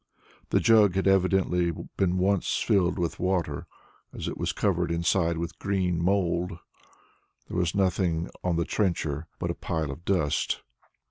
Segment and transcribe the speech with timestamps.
[0.49, 3.67] The jug had evidently been once filled with water,
[4.11, 6.57] as it was covered inside with green mold.
[7.47, 10.63] There was nothing on the trencher but a pile of dust.